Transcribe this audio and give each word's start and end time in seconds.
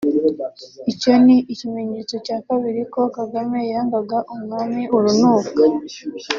Icyo 0.91 1.11
ni 1.23 1.35
ikimenyetso 1.53 2.15
cya 2.25 2.37
kabiri 2.47 2.81
ko 2.93 3.01
Kagame 3.17 3.59
yangaga 3.71 4.17
umwami 4.33 4.81
urunuka 4.95 5.51